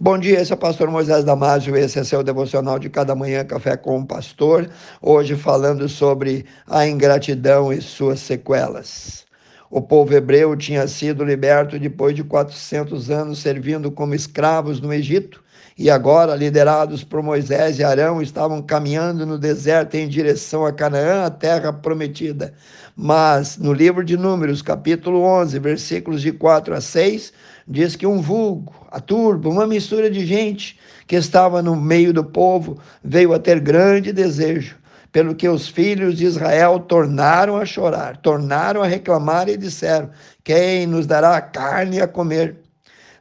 Bom 0.00 0.16
dia, 0.16 0.40
esse 0.40 0.52
é 0.52 0.54
o 0.54 0.58
pastor 0.58 0.88
Moisés 0.92 1.24
Damásio, 1.24 1.76
esse 1.76 1.98
é 1.98 2.04
seu 2.04 2.22
devocional 2.22 2.78
de 2.78 2.88
cada 2.88 3.16
manhã, 3.16 3.44
Café 3.44 3.76
com 3.76 3.98
o 3.98 4.06
Pastor. 4.06 4.70
Hoje 5.02 5.34
falando 5.34 5.88
sobre 5.88 6.46
a 6.68 6.86
ingratidão 6.86 7.72
e 7.72 7.80
suas 7.80 8.20
sequelas. 8.20 9.26
O 9.68 9.82
povo 9.82 10.14
hebreu 10.14 10.54
tinha 10.56 10.86
sido 10.86 11.24
liberto 11.24 11.80
depois 11.80 12.14
de 12.14 12.22
400 12.22 13.10
anos 13.10 13.40
servindo 13.40 13.90
como 13.90 14.14
escravos 14.14 14.80
no 14.80 14.94
Egito 14.94 15.42
e 15.78 15.88
agora, 15.90 16.34
liderados 16.34 17.04
por 17.04 17.22
Moisés 17.22 17.78
e 17.78 17.84
Arão, 17.84 18.20
estavam 18.20 18.60
caminhando 18.60 19.24
no 19.24 19.38
deserto 19.38 19.94
em 19.94 20.08
direção 20.08 20.66
a 20.66 20.72
Canaã, 20.72 21.24
a 21.24 21.30
terra 21.30 21.72
prometida. 21.72 22.52
Mas 23.00 23.56
no 23.56 23.72
livro 23.72 24.04
de 24.04 24.16
Números, 24.16 24.60
capítulo 24.60 25.20
11, 25.20 25.56
versículos 25.60 26.20
de 26.20 26.32
4 26.32 26.74
a 26.74 26.80
6, 26.80 27.32
diz 27.64 27.94
que 27.94 28.04
um 28.04 28.20
vulgo, 28.20 28.74
a 28.90 28.98
turba, 28.98 29.48
uma 29.48 29.68
mistura 29.68 30.10
de 30.10 30.26
gente 30.26 30.76
que 31.06 31.14
estava 31.14 31.62
no 31.62 31.76
meio 31.76 32.12
do 32.12 32.24
povo, 32.24 32.76
veio 33.00 33.32
a 33.32 33.38
ter 33.38 33.60
grande 33.60 34.12
desejo 34.12 34.76
pelo 35.12 35.36
que 35.36 35.48
os 35.48 35.68
filhos 35.68 36.18
de 36.18 36.24
Israel 36.24 36.80
tornaram 36.80 37.56
a 37.56 37.64
chorar, 37.64 38.16
tornaram 38.16 38.82
a 38.82 38.86
reclamar 38.88 39.48
e 39.48 39.56
disseram: 39.56 40.10
Quem 40.42 40.84
nos 40.84 41.06
dará 41.06 41.40
carne 41.40 42.00
a 42.00 42.08
comer? 42.08 42.56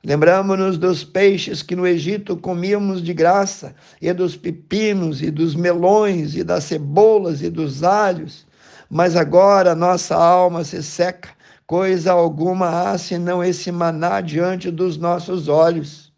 Lembramos-nos 0.04 0.80
dos 0.80 1.04
peixes 1.04 1.62
que 1.62 1.76
no 1.76 1.86
Egito 1.86 2.36
comíamos 2.36 3.00
de 3.00 3.14
graça, 3.14 3.76
e 4.02 4.12
dos 4.12 4.36
pepinos, 4.36 5.22
e 5.22 5.30
dos 5.30 5.54
melões, 5.54 6.36
e 6.36 6.44
das 6.44 6.64
cebolas, 6.64 7.44
e 7.44 7.50
dos 7.52 7.84
alhos. 7.84 8.47
Mas 8.90 9.18
agora 9.18 9.76
nossa 9.76 10.16
alma 10.16 10.64
se 10.64 10.82
seca, 10.82 11.30
coisa 11.66 12.14
alguma 12.14 12.92
há 12.92 12.98
senão 12.98 13.44
esse 13.44 13.70
maná 13.70 14.22
diante 14.22 14.72
dos 14.72 14.98
nossos 14.98 15.50
olhos. 15.50 16.14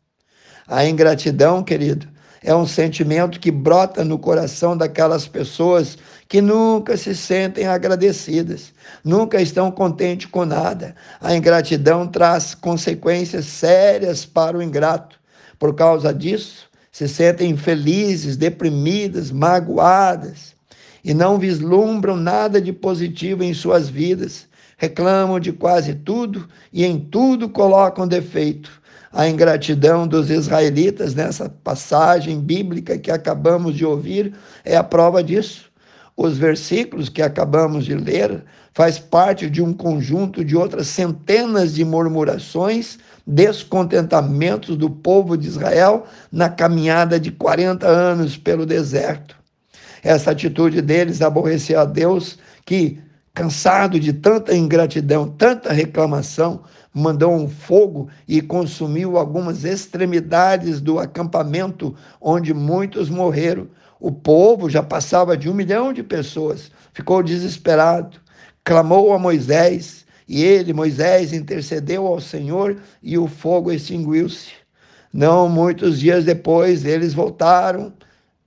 A 0.68 0.86
ingratidão, 0.86 1.64
querido, 1.64 2.08
é 2.44 2.54
um 2.54 2.68
sentimento 2.68 3.40
que 3.40 3.50
brota 3.50 4.06
no 4.06 4.20
coração 4.20 4.78
daquelas 4.78 5.28
pessoas 5.28 5.98
que 6.28 6.42
nunca 6.42 6.96
se 6.96 7.16
sentem 7.16 7.66
agradecidas, 7.66 8.72
nunca 9.04 9.42
estão 9.42 9.72
contentes 9.72 10.30
com 10.30 10.46
nada. 10.46 10.96
A 11.20 11.36
ingratidão 11.36 12.08
traz 12.08 12.54
consequências 12.54 13.46
sérias 13.46 14.28
para 14.28 14.56
o 14.56 14.62
ingrato. 14.62 15.20
Por 15.58 15.74
causa 15.74 16.14
disso, 16.14 16.70
se 16.92 17.08
sentem 17.08 17.50
infelizes, 17.50 18.38
deprimidas, 18.38 19.32
magoadas 19.32 20.59
e 21.10 21.14
não 21.16 21.40
vislumbram 21.40 22.16
nada 22.16 22.62
de 22.62 22.72
positivo 22.72 23.44
em 23.44 23.52
suas 23.52 23.90
vidas. 23.90 24.48
Reclamam 24.78 25.40
de 25.40 25.52
quase 25.52 25.96
tudo 25.96 26.48
e 26.72 26.86
em 26.86 27.00
tudo 27.00 27.50
colocam 27.50 28.08
defeito 28.08 28.70
a 29.12 29.28
ingratidão 29.28 30.08
dos 30.08 30.30
israelitas 30.30 31.16
nessa 31.16 31.50
passagem 31.50 32.40
bíblica 32.40 32.96
que 32.96 33.10
acabamos 33.10 33.76
de 33.76 33.84
ouvir 33.84 34.36
é 34.64 34.78
a 34.78 34.84
prova 34.84 35.24
disso. 35.24 35.72
Os 36.16 36.38
versículos 36.38 37.10
que 37.10 37.24
acabamos 37.24 37.86
de 37.86 37.96
ler 37.96 38.44
faz 38.72 39.00
parte 39.00 39.50
de 39.50 39.64
um 39.64 39.74
conjunto 39.74 40.46
de 40.46 40.56
outras 40.56 40.86
centenas 40.90 41.74
de 41.74 41.84
murmurações, 41.84 43.00
descontentamentos 43.26 44.78
do 44.78 44.92
povo 44.92 45.36
de 45.36 45.48
Israel 45.48 46.06
na 46.32 46.50
caminhada 46.50 47.20
de 47.20 47.32
40 47.32 47.88
anos 47.88 48.38
pelo 48.38 48.64
deserto. 48.64 49.40
Essa 50.04 50.32
atitude 50.32 50.82
deles 50.82 51.22
aborreceu 51.22 51.80
a 51.80 51.86
Deus 51.86 52.38
que 52.66 53.00
cansado 53.34 54.00
de 54.00 54.12
tanta 54.12 54.56
ingratidão, 54.56 55.28
tanta 55.28 55.72
reclamação, 55.72 56.62
mandou 56.94 57.34
um 57.34 57.48
fogo 57.48 58.10
e 58.28 58.42
consumiu 58.42 59.18
algumas 59.18 59.64
extremidades 59.64 60.82
do 60.82 61.00
acampamento 61.00 61.96
onde 62.20 62.54
muitos 62.54 63.10
morreram. 63.10 63.68
O 64.00 64.12
povo 64.12 64.70
já 64.70 64.82
passava 64.82 65.38
de 65.38 65.50
um 65.50 65.54
milhão 65.54 65.94
de 65.94 66.04
pessoas, 66.04 66.72
ficou 66.94 67.22
desesperado, 67.22 68.20
clamou 68.64 69.14
a 69.14 69.20
Moisés, 69.20 70.06
e 70.28 70.44
ele, 70.44 70.74
Moisés, 70.74 71.34
intercedeu 71.34 72.06
ao 72.06 72.22
Senhor 72.22 72.78
e 73.02 73.18
o 73.18 73.28
fogo 73.28 73.72
extinguiu-se. 73.72 74.52
Não 75.12 75.50
muitos 75.50 76.00
dias 76.00 76.24
depois, 76.24 76.86
eles 76.86 77.14
voltaram 77.14 77.92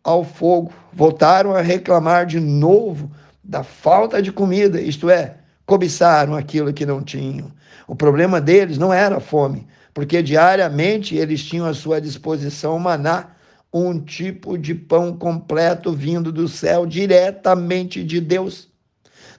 ao 0.05 0.25
fogo, 0.25 0.73
voltaram 0.93 1.55
a 1.55 1.61
reclamar 1.61 2.27
de 2.27 2.41
novo 2.41 3.11
da 3.43 3.63
falta 3.63 4.21
de 4.23 4.33
comida, 4.33 4.81
isto 4.81 5.11
é, 5.11 5.37
cobiçaram 5.67 6.35
aquilo 6.35 6.73
que 6.73 6.87
não 6.87 7.03
tinham. 7.03 7.51
O 7.87 7.95
problema 7.95 8.41
deles 8.41 8.79
não 8.79 8.93
era 8.93 9.17
a 9.17 9.21
fome, 9.21 9.67
porque 9.93 10.23
diariamente 10.23 11.17
eles 11.17 11.45
tinham 11.45 11.67
à 11.67 11.75
sua 11.75 12.01
disposição 12.01 12.79
maná, 12.79 13.31
um 13.73 13.99
tipo 13.99 14.59
de 14.59 14.75
pão 14.75 15.17
completo 15.17 15.93
vindo 15.93 16.31
do 16.31 16.47
céu 16.47 16.85
diretamente 16.85 18.05
de 18.05 18.21
Deus. 18.21 18.69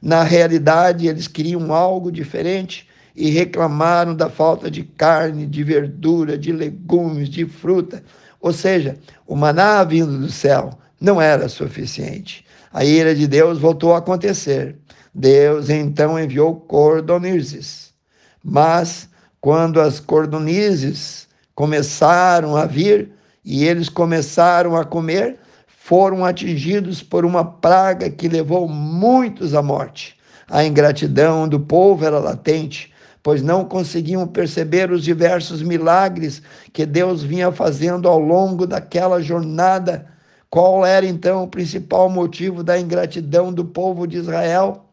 Na 0.02 0.24
realidade, 0.24 1.08
eles 1.08 1.28
queriam 1.28 1.72
algo 1.72 2.12
diferente 2.12 2.90
e 3.16 3.30
reclamaram 3.30 4.16
da 4.16 4.30
falta 4.30 4.72
de 4.72 4.84
carne, 4.84 5.46
de 5.46 5.64
verdura, 5.64 6.38
de 6.38 6.52
legumes, 6.52 7.30
de 7.30 7.46
fruta. 7.46 8.04
Ou 8.44 8.52
seja, 8.52 8.98
o 9.26 9.38
maná 9.38 9.86
vindo 9.86 10.20
do 10.20 10.30
céu 10.30 10.78
não 11.00 11.22
era 11.22 11.48
suficiente. 11.48 12.46
A 12.74 12.84
ira 12.84 13.16
de 13.16 13.26
Deus 13.26 13.58
voltou 13.58 13.96
a 13.96 14.00
acontecer. 14.00 14.76
Deus 15.16 15.70
então 15.70 16.20
enviou 16.20 16.54
cordonizes. 16.54 17.94
Mas 18.44 19.08
quando 19.40 19.80
as 19.80 20.02
cordonizes 20.02 21.26
começaram 21.56 22.58
a 22.58 22.66
vir 22.66 23.12
e 23.46 23.64
eles 23.64 23.88
começaram 23.88 24.76
a 24.76 24.84
comer, 24.84 25.40
foram 25.66 26.26
atingidos 26.26 27.02
por 27.02 27.24
uma 27.24 27.46
praga 27.46 28.10
que 28.10 28.28
levou 28.28 28.68
muitos 28.68 29.54
à 29.54 29.62
morte. 29.62 30.18
A 30.50 30.66
ingratidão 30.66 31.48
do 31.48 31.62
povo 31.62 32.04
era 32.04 32.20
latente, 32.20 32.93
pois 33.24 33.42
não 33.42 33.66
conseguiam 33.66 34.28
perceber 34.28 34.92
os 34.92 35.04
diversos 35.04 35.64
milagres 35.64 36.44
que 36.72 36.86
Deus 36.86 37.24
vinha 37.24 37.52
fazendo 37.52 38.08
ao 38.08 38.20
longo 38.20 38.68
daquela 38.68 39.22
jornada 39.22 40.14
qual 40.54 40.86
era 40.86 41.04
então 41.04 41.42
o 41.42 41.48
principal 41.48 42.08
motivo 42.08 42.64
da 42.64 42.80
ingratidão 42.80 43.52
do 43.52 43.66
povo 43.66 44.06
de 44.06 44.18
Israel? 44.18 44.86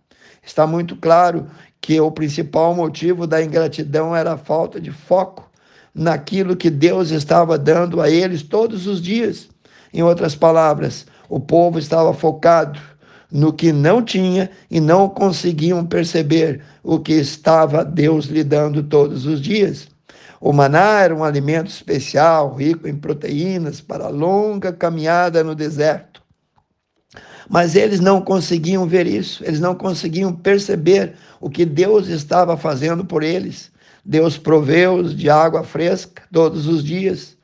Está 0.42 0.66
muito 0.66 0.96
claro 0.96 1.48
que 1.82 2.00
o 2.00 2.10
principal 2.10 2.74
motivo 2.74 3.26
da 3.26 3.44
ingratidão 3.44 4.16
era 4.16 4.32
a 4.32 4.38
falta 4.38 4.80
de 4.80 4.90
foco 4.90 5.50
naquilo 5.94 6.56
que 6.56 6.70
Deus 6.70 7.10
estava 7.10 7.58
dando 7.58 8.00
a 8.00 8.08
eles 8.08 8.42
todos 8.42 8.86
os 8.86 9.02
dias. 9.02 9.50
Em 9.92 10.02
outras 10.02 10.34
palavras, 10.34 11.06
o 11.28 11.38
povo 11.38 11.78
estava 11.78 12.14
focado 12.14 12.80
no 13.30 13.52
que 13.52 13.72
não 13.72 14.02
tinha 14.02 14.50
e 14.70 14.80
não 14.80 15.08
conseguiam 15.08 15.84
perceber 15.84 16.60
o 16.82 16.98
que 16.98 17.12
estava 17.12 17.84
Deus 17.84 18.26
lhe 18.26 18.42
dando 18.42 18.82
todos 18.82 19.26
os 19.26 19.40
dias. 19.40 19.88
O 20.40 20.52
maná 20.52 21.00
era 21.00 21.14
um 21.14 21.22
alimento 21.22 21.68
especial, 21.68 22.54
rico 22.54 22.88
em 22.88 22.96
proteínas 22.96 23.80
para 23.80 24.06
a 24.06 24.08
longa 24.08 24.72
caminhada 24.72 25.44
no 25.44 25.54
deserto. 25.54 26.22
Mas 27.48 27.74
eles 27.74 28.00
não 28.00 28.22
conseguiam 28.22 28.86
ver 28.86 29.06
isso, 29.06 29.44
eles 29.44 29.60
não 29.60 29.74
conseguiam 29.74 30.32
perceber 30.32 31.14
o 31.40 31.50
que 31.50 31.66
Deus 31.66 32.08
estava 32.08 32.56
fazendo 32.56 33.04
por 33.04 33.22
eles. 33.22 33.70
Deus 34.04 34.38
proveu-os 34.38 35.14
de 35.14 35.28
água 35.28 35.62
fresca 35.62 36.22
todos 36.32 36.66
os 36.66 36.82
dias, 36.82 37.36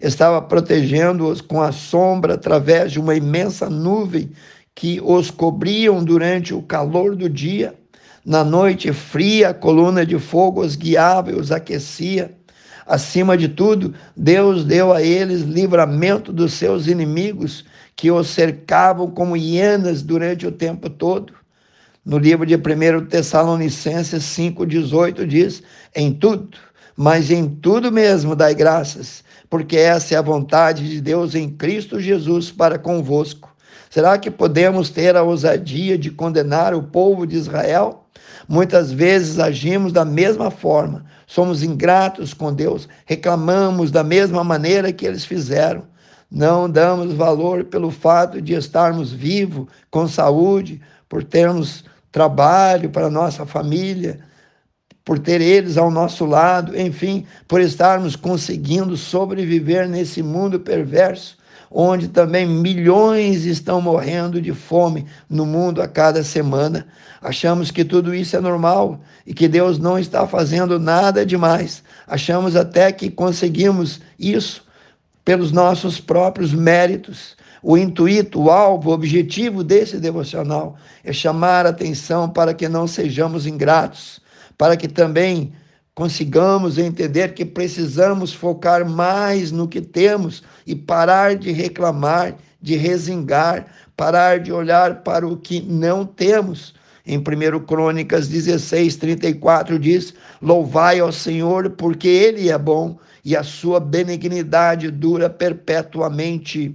estava 0.00 0.40
protegendo-os 0.40 1.40
com 1.40 1.60
a 1.60 1.72
sombra 1.72 2.34
através 2.34 2.92
de 2.92 3.00
uma 3.00 3.16
imensa 3.16 3.68
nuvem 3.68 4.30
que 4.74 5.00
os 5.02 5.30
cobriam 5.30 6.02
durante 6.02 6.52
o 6.52 6.62
calor 6.62 7.14
do 7.14 7.28
dia. 7.28 7.74
Na 8.24 8.42
noite 8.42 8.92
fria, 8.92 9.50
a 9.50 9.54
coluna 9.54 10.04
de 10.04 10.18
fogo 10.18 10.62
os 10.62 10.76
guiava 10.76 11.30
e 11.30 11.34
os 11.34 11.52
aquecia. 11.52 12.36
Acima 12.86 13.36
de 13.36 13.48
tudo, 13.48 13.94
Deus 14.16 14.64
deu 14.64 14.92
a 14.92 15.02
eles 15.02 15.42
livramento 15.42 16.32
dos 16.32 16.54
seus 16.54 16.86
inimigos 16.86 17.64
que 17.96 18.10
os 18.10 18.28
cercavam 18.28 19.10
como 19.10 19.36
hienas 19.36 20.02
durante 20.02 20.46
o 20.46 20.52
tempo 20.52 20.90
todo. 20.90 21.32
No 22.04 22.18
livro 22.18 22.44
de 22.44 22.56
1 22.56 23.06
Tessalonicenses 23.06 24.24
5,18 24.24 25.26
diz: 25.26 25.62
Em 25.94 26.12
tudo, 26.12 26.58
mas 26.94 27.30
em 27.30 27.48
tudo 27.48 27.90
mesmo 27.90 28.36
dai 28.36 28.54
graças, 28.54 29.24
porque 29.48 29.76
essa 29.78 30.14
é 30.14 30.18
a 30.18 30.22
vontade 30.22 30.86
de 30.88 31.00
Deus 31.00 31.34
em 31.34 31.48
Cristo 31.48 31.98
Jesus 31.98 32.50
para 32.50 32.78
convosco. 32.78 33.53
Será 33.94 34.18
que 34.18 34.28
podemos 34.28 34.90
ter 34.90 35.14
a 35.14 35.22
ousadia 35.22 35.96
de 35.96 36.10
condenar 36.10 36.74
o 36.74 36.82
povo 36.82 37.24
de 37.24 37.36
Israel? 37.36 38.04
Muitas 38.48 38.90
vezes 38.90 39.38
agimos 39.38 39.92
da 39.92 40.04
mesma 40.04 40.50
forma, 40.50 41.04
somos 41.28 41.62
ingratos 41.62 42.34
com 42.34 42.52
Deus, 42.52 42.88
reclamamos 43.06 43.92
da 43.92 44.02
mesma 44.02 44.42
maneira 44.42 44.92
que 44.92 45.06
eles 45.06 45.24
fizeram. 45.24 45.84
Não 46.28 46.68
damos 46.68 47.12
valor 47.12 47.66
pelo 47.66 47.92
fato 47.92 48.42
de 48.42 48.54
estarmos 48.54 49.12
vivos, 49.12 49.68
com 49.92 50.08
saúde, 50.08 50.80
por 51.08 51.22
termos 51.22 51.84
trabalho 52.10 52.90
para 52.90 53.08
nossa 53.08 53.46
família, 53.46 54.18
por 55.04 55.18
ter 55.18 55.40
eles 55.40 55.76
ao 55.76 55.90
nosso 55.90 56.24
lado, 56.24 56.78
enfim, 56.80 57.26
por 57.46 57.60
estarmos 57.60 58.16
conseguindo 58.16 58.96
sobreviver 58.96 59.88
nesse 59.88 60.22
mundo 60.22 60.58
perverso, 60.58 61.36
onde 61.70 62.08
também 62.08 62.46
milhões 62.46 63.44
estão 63.44 63.80
morrendo 63.82 64.40
de 64.40 64.52
fome 64.52 65.06
no 65.28 65.44
mundo 65.44 65.82
a 65.82 65.88
cada 65.88 66.22
semana. 66.22 66.86
Achamos 67.20 67.70
que 67.70 67.84
tudo 67.84 68.14
isso 68.14 68.36
é 68.36 68.40
normal 68.40 69.00
e 69.26 69.34
que 69.34 69.48
Deus 69.48 69.78
não 69.78 69.98
está 69.98 70.26
fazendo 70.26 70.78
nada 70.78 71.26
demais. 71.26 71.82
Achamos 72.06 72.56
até 72.56 72.90
que 72.92 73.10
conseguimos 73.10 74.00
isso 74.18 74.64
pelos 75.24 75.50
nossos 75.50 76.00
próprios 76.00 76.52
méritos. 76.52 77.36
O 77.62 77.78
intuito, 77.78 78.42
o 78.42 78.50
alvo, 78.50 78.90
o 78.90 78.92
objetivo 78.92 79.64
desse 79.64 79.98
devocional 79.98 80.76
é 81.02 81.12
chamar 81.12 81.66
a 81.66 81.70
atenção 81.70 82.28
para 82.28 82.52
que 82.52 82.68
não 82.68 82.86
sejamos 82.86 83.46
ingratos, 83.46 84.20
para 84.56 84.76
que 84.76 84.88
também 84.88 85.52
consigamos 85.94 86.76
entender 86.76 87.34
que 87.34 87.44
precisamos 87.44 88.32
focar 88.32 88.88
mais 88.88 89.52
no 89.52 89.68
que 89.68 89.80
temos 89.80 90.42
e 90.66 90.74
parar 90.74 91.36
de 91.36 91.52
reclamar, 91.52 92.36
de 92.60 92.76
resingar, 92.76 93.66
parar 93.96 94.40
de 94.40 94.52
olhar 94.52 95.02
para 95.02 95.26
o 95.26 95.36
que 95.36 95.60
não 95.60 96.04
temos. 96.04 96.74
Em 97.06 97.18
1 97.18 97.60
Crônicas 97.66 98.28
16, 98.28 98.96
34 98.96 99.78
diz: 99.78 100.14
Louvai 100.40 101.00
ao 101.00 101.12
Senhor, 101.12 101.70
porque 101.70 102.08
Ele 102.08 102.48
é 102.48 102.58
bom 102.58 102.98
e 103.24 103.36
a 103.36 103.42
sua 103.42 103.78
benignidade 103.78 104.90
dura 104.90 105.30
perpetuamente. 105.30 106.74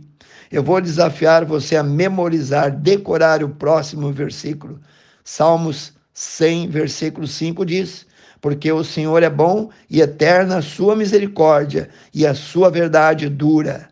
Eu 0.52 0.64
vou 0.64 0.80
desafiar 0.82 1.46
você 1.46 1.76
a 1.76 1.84
memorizar, 1.84 2.72
decorar 2.72 3.44
o 3.44 3.50
próximo 3.50 4.12
versículo. 4.12 4.80
Salmos 5.24 5.94
100, 6.20 6.68
versículo 6.68 7.26
5 7.26 7.66
diz: 7.66 8.06
Porque 8.42 8.70
o 8.70 8.84
Senhor 8.84 9.24
é 9.24 9.30
bom 9.30 9.70
e 9.90 10.02
eterna 10.02 10.58
a 10.58 10.62
sua 10.62 10.94
misericórdia, 10.94 11.88
e 12.14 12.28
a 12.28 12.36
sua 12.36 12.70
verdade 12.70 13.30
dura, 13.30 13.88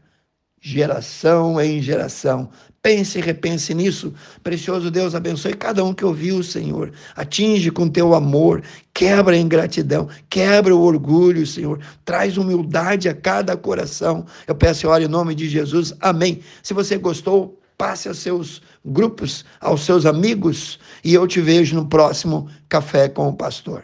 geração 0.59 1.59
em 1.61 1.81
geração. 1.81 2.49
Pense 2.81 3.17
e 3.17 3.21
repense 3.21 3.73
nisso. 3.73 4.13
Precioso 4.43 4.91
Deus, 4.91 5.15
abençoe 5.15 5.53
cada 5.53 5.85
um 5.85 5.93
que 5.93 6.03
ouviu 6.03 6.43
Senhor. 6.43 6.91
Atinge 7.15 7.71
com 7.71 7.87
teu 7.87 8.13
amor, 8.13 8.61
quebra 8.93 9.33
a 9.33 9.39
ingratidão, 9.39 10.09
quebra 10.29 10.75
o 10.75 10.81
orgulho, 10.81 11.47
Senhor. 11.47 11.79
Traz 12.03 12.37
humildade 12.37 13.07
a 13.07 13.13
cada 13.13 13.55
coração. 13.55 14.25
Eu 14.45 14.55
peço 14.55 14.85
e 14.85 14.89
oro 14.89 15.03
em 15.03 15.07
nome 15.07 15.33
de 15.33 15.47
Jesus. 15.47 15.93
Amém. 16.01 16.41
Se 16.61 16.73
você 16.73 16.97
gostou, 16.97 17.57
passe 17.77 18.07
aos 18.07 18.17
seus 18.17 18.61
grupos, 18.83 19.45
aos 19.59 19.81
seus 19.81 20.05
amigos, 20.05 20.79
e 21.03 21.13
eu 21.13 21.27
te 21.27 21.39
vejo 21.39 21.75
no 21.75 21.87
próximo 21.87 22.49
Café 22.67 23.07
com 23.07 23.27
o 23.27 23.35
Pastor. 23.35 23.83